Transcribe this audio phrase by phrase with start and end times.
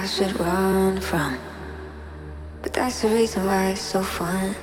[0.00, 1.38] I should run from.
[2.62, 4.54] But that's the reason why it's so fun.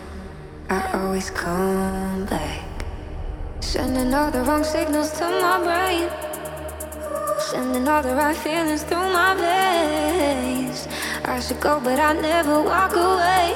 [0.67, 2.65] I always come back.
[3.59, 6.09] Sending all the wrong signals to my brain.
[7.39, 10.87] Sending all the right feelings through my veins.
[11.23, 13.53] I should go, but I never walk away.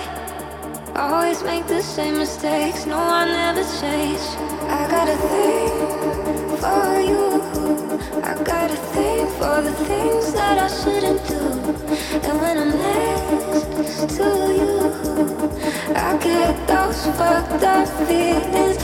[0.96, 2.86] Always make the same mistakes.
[2.86, 4.22] No, I never change.
[4.78, 5.74] I got a thing
[6.62, 7.26] for you.
[8.22, 11.51] I got a thing for the things that I shouldn't do.
[11.92, 14.92] And when I'm next to you,
[15.94, 18.82] I get those fucked up feelings.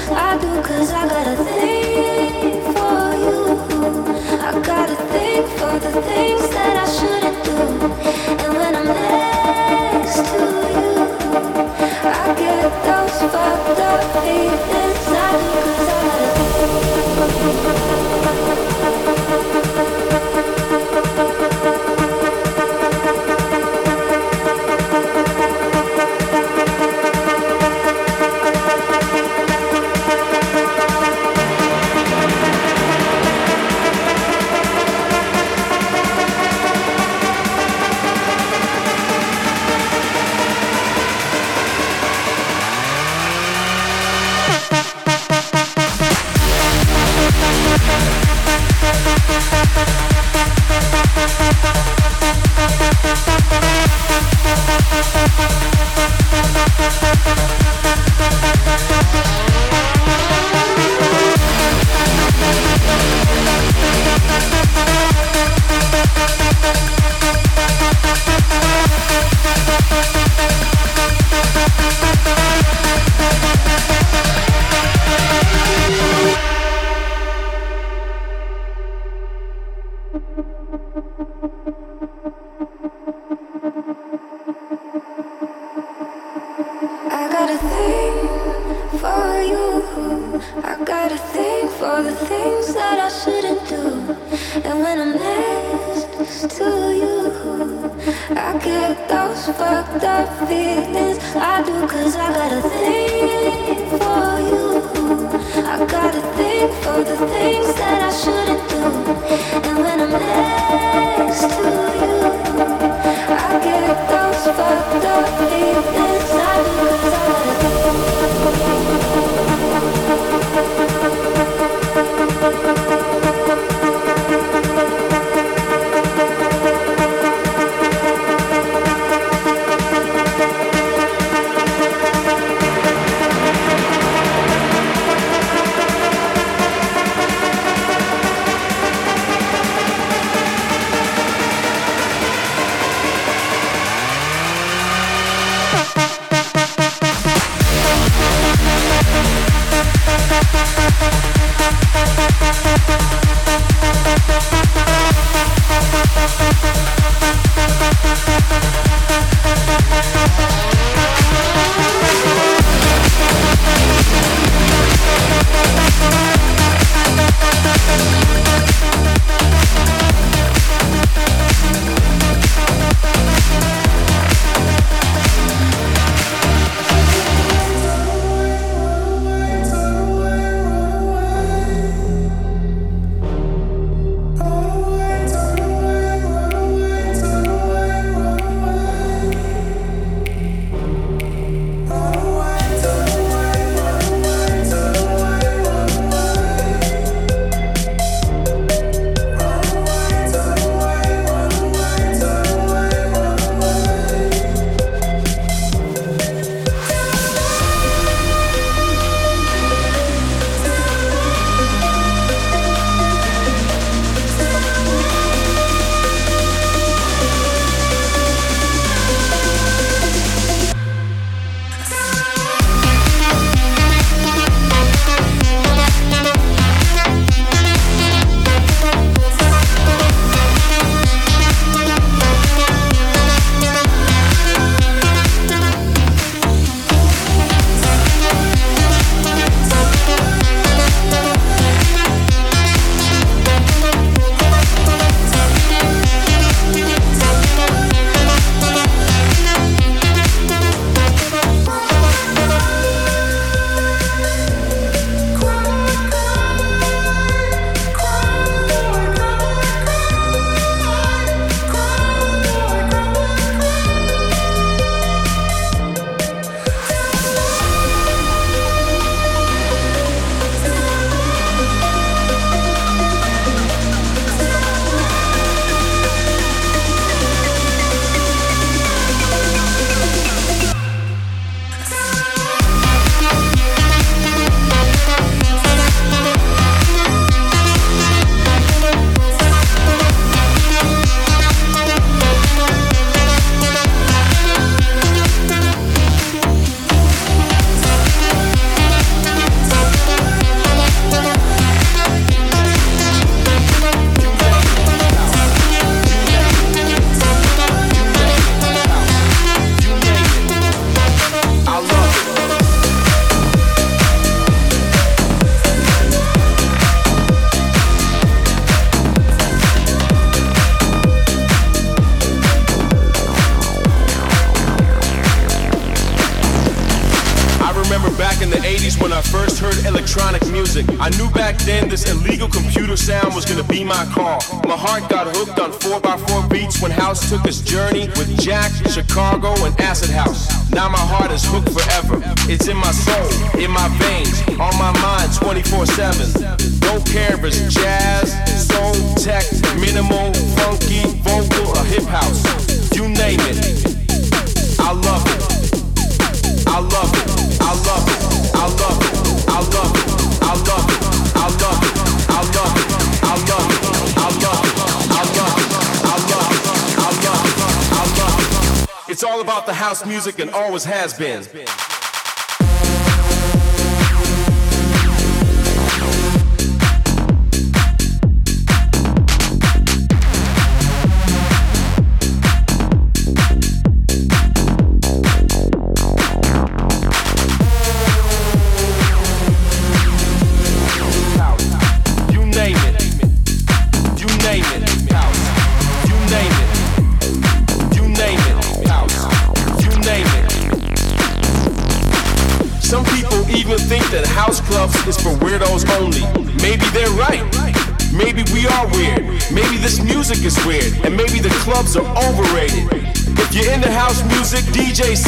[371.17, 371.43] been.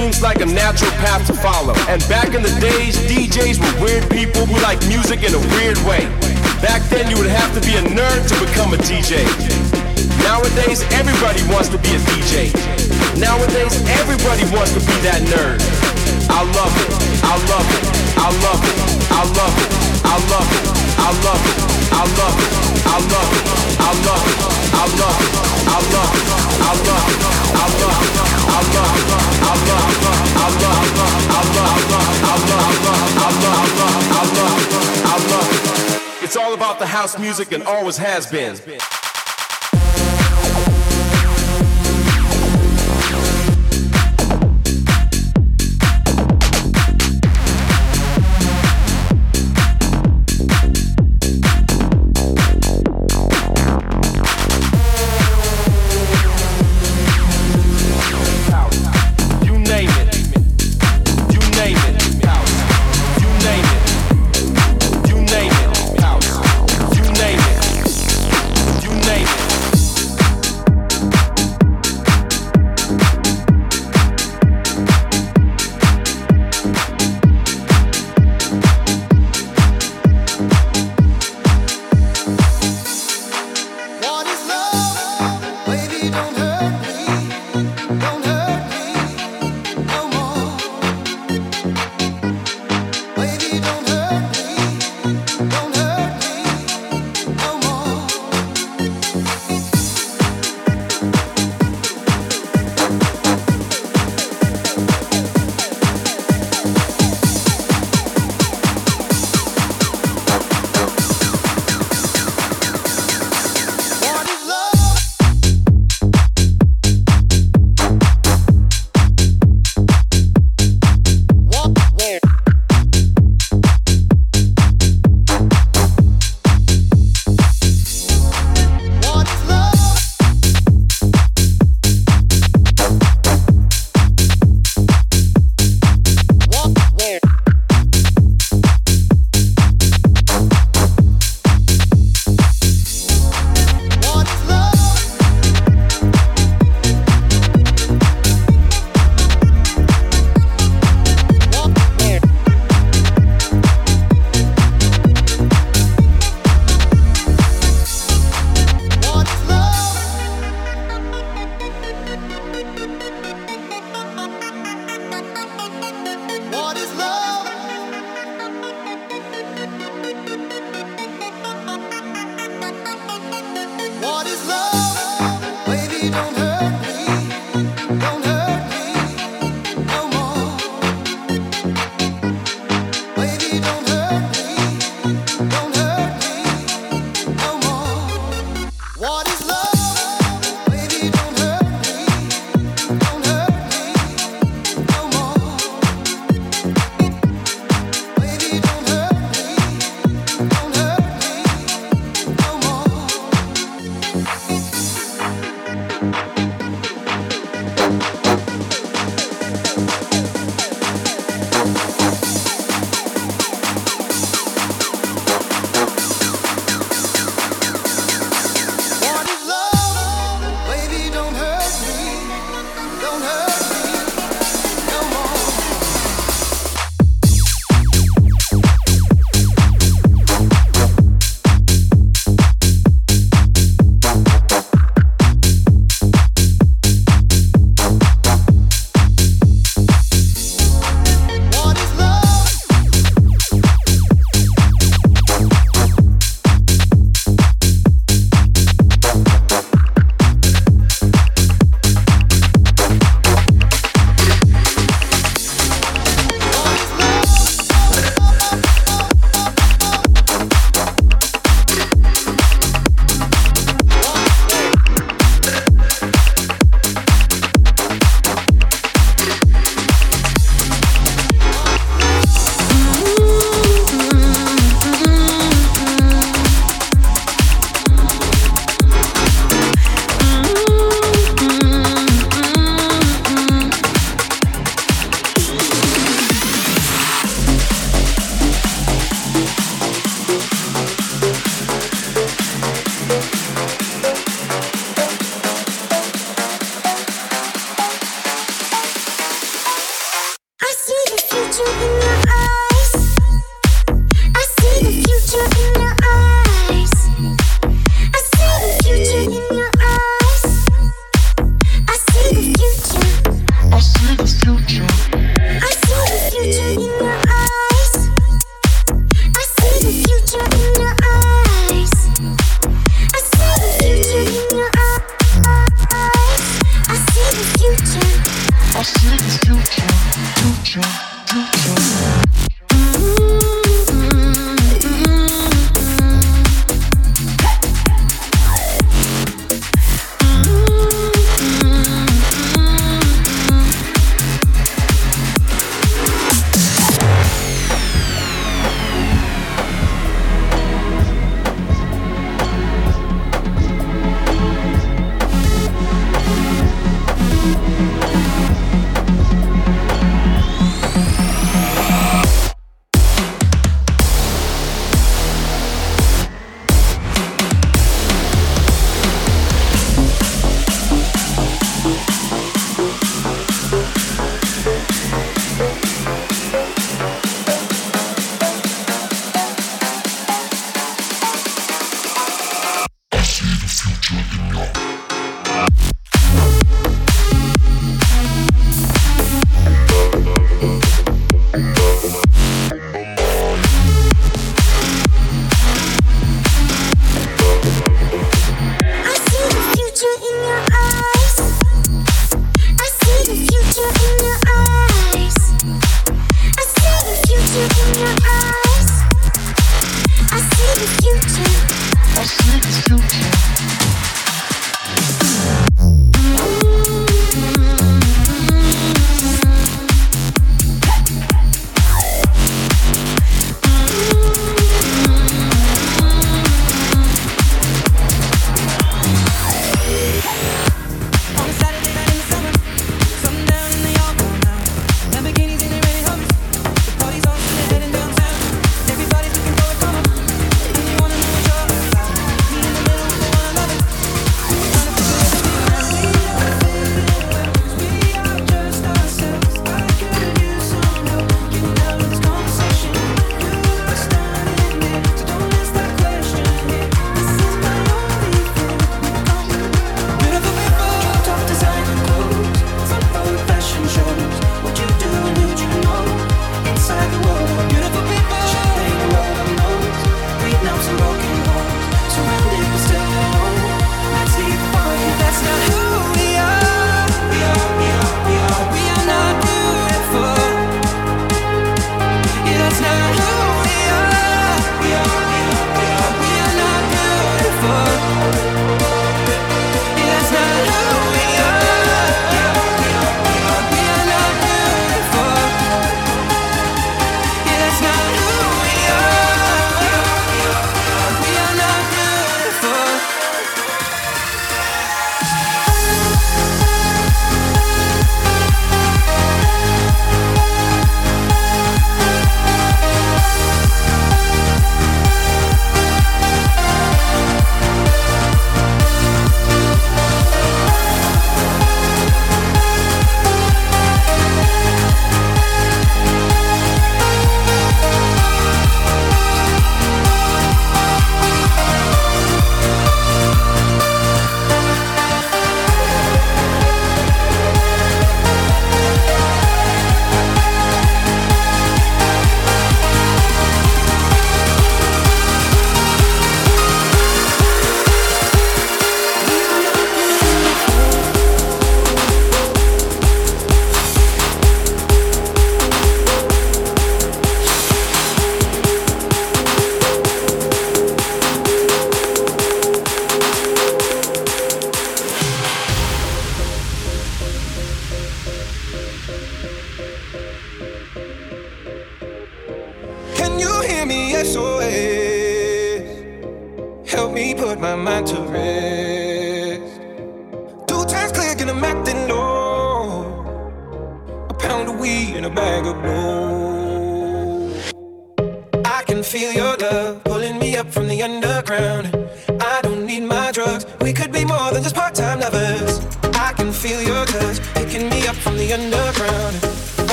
[0.00, 1.74] seems like a natural path to follow.
[1.88, 5.76] And back in the days, DJs were weird people who liked music in a weird
[5.84, 6.08] way.
[6.64, 9.20] Back then, you would have to be a nerd to become a DJ.
[10.24, 12.48] Nowadays, everybody wants to be a DJ.
[13.20, 15.60] Nowadays, everybody wants to be that nerd.
[16.32, 16.92] I love it.
[17.32, 17.84] I love it.
[18.16, 18.78] I love it.
[19.12, 19.79] I love it
[20.30, 20.64] love it.
[20.98, 21.80] I love it.
[21.90, 22.70] I love it.
[22.84, 23.60] I love it.
[23.80, 24.40] I love it.
[24.40, 25.40] I love it.
[25.60, 26.30] I love it.
[26.30, 27.24] I love it.
[27.30, 28.20] I love it.
[28.40, 28.90] I love it.
[28.90, 29.16] I love it.
[29.70, 30.70] I love it.
[30.70, 31.98] I love it.
[32.00, 32.86] I love it.
[33.00, 33.86] I love it.
[34.00, 34.76] I love it.
[35.04, 36.24] I love it.
[36.24, 38.56] It's all about the house music and always has been.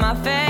[0.00, 0.49] My faith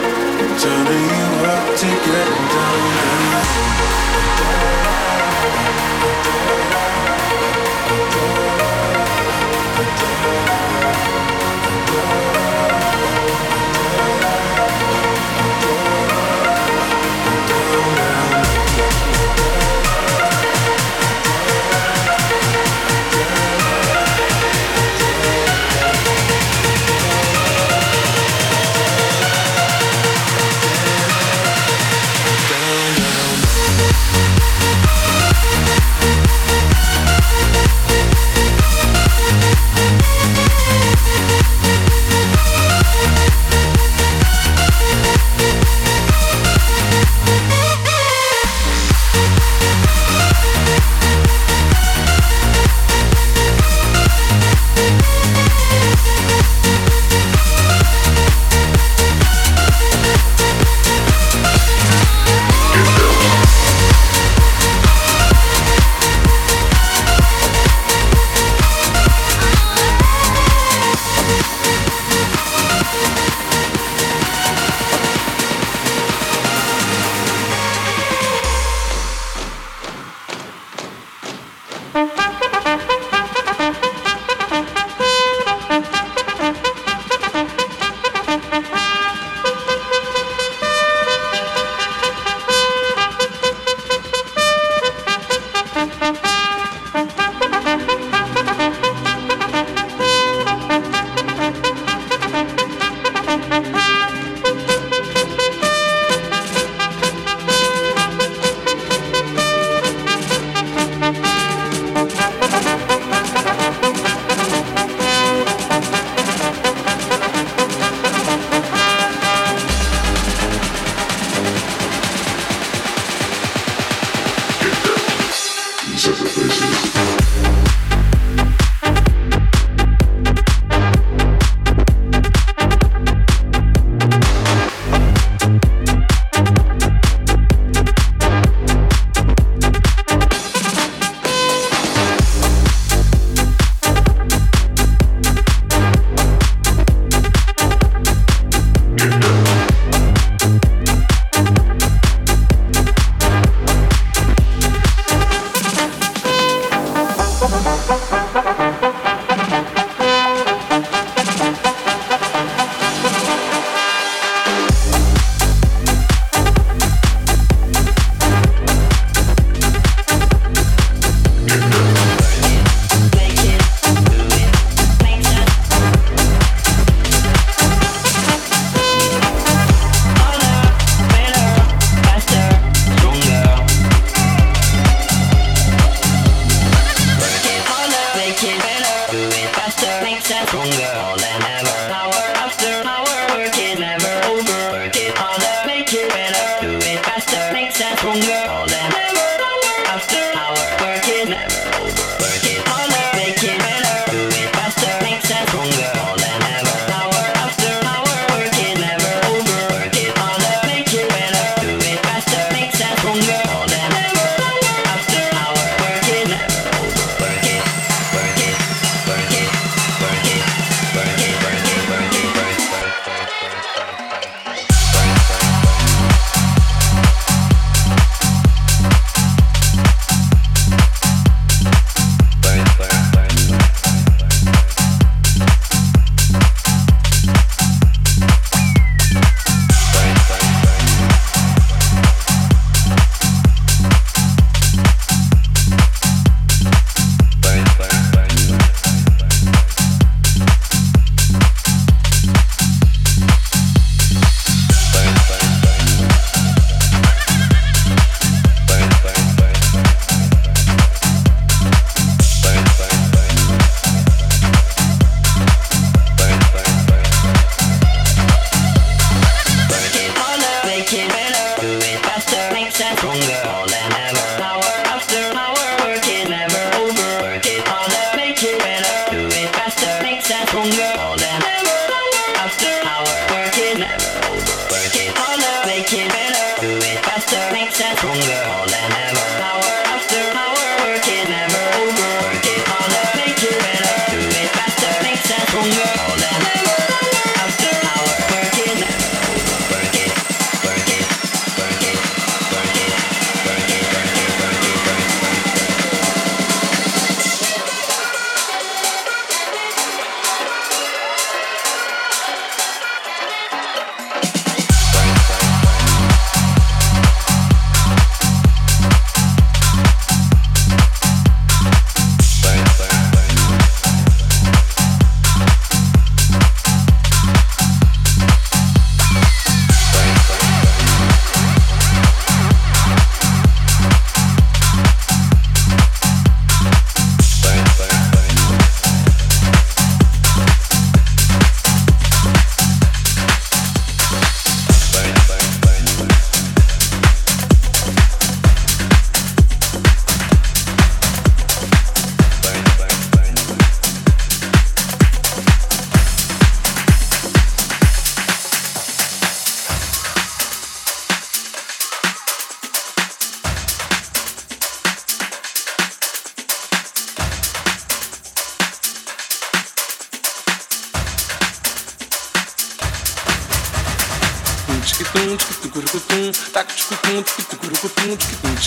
[0.59, 3.51] Turning you up to getting down, down.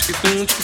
[0.07, 0.55] Thank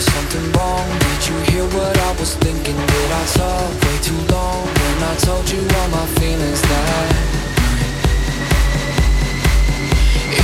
[0.00, 0.88] Something wrong?
[0.98, 2.74] Did you hear what I was thinking?
[2.74, 7.12] Did I talk way too long when I told you all my feelings that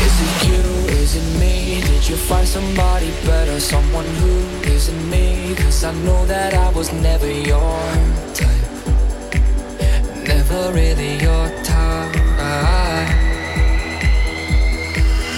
[0.03, 0.63] Is it you,
[1.03, 1.81] is it me?
[1.81, 3.59] Did you find somebody better?
[3.59, 4.39] Someone who
[4.71, 5.57] isn't me?
[5.57, 7.81] Cause I know that I was never your
[8.35, 8.71] type
[10.29, 12.15] Never really your type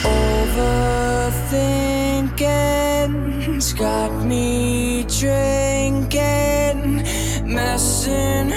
[0.04, 1.91] Overthinking's
[3.72, 7.02] got me drinking,
[7.46, 8.52] messing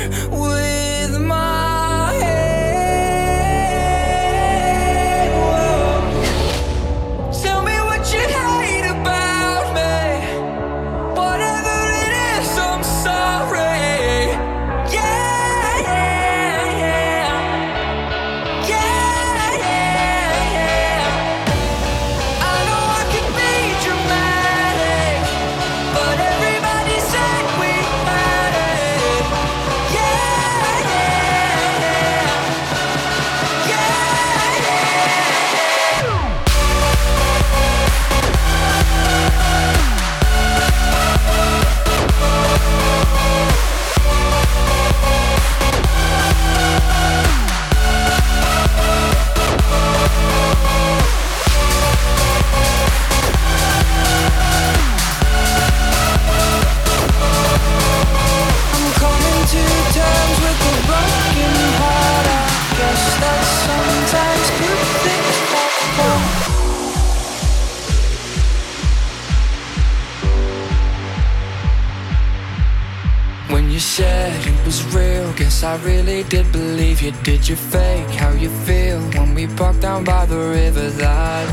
[75.66, 77.11] I really did believe you.
[77.24, 81.47] Did you fake how you feel when we parked down by the river that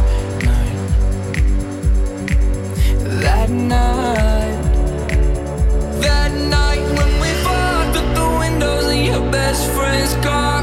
[0.45, 0.77] night?
[3.23, 4.63] That night.
[6.03, 10.62] That night when we fogged up the windows in your best friend's car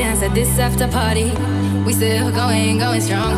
[0.00, 1.28] dance at this after party.
[1.84, 3.36] We still going, going strong.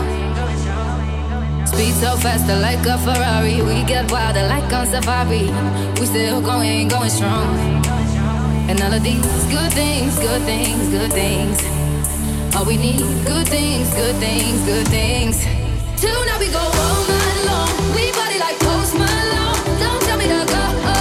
[1.66, 3.56] Speed so faster like a Ferrari.
[3.68, 5.50] We get wilder like on safari.
[5.98, 7.48] We still going, going strong.
[8.70, 11.58] And all of these good things, good things, good things.
[12.54, 15.36] All we need, good things, good things, good things.
[16.00, 17.72] Tonight we go all night long.
[17.96, 19.60] We party like Post Malone.
[19.82, 20.91] Don't tell me to go.